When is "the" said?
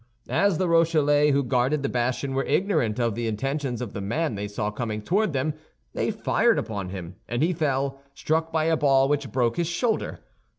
0.57-0.67, 1.83-1.87, 3.13-3.27, 3.93-4.01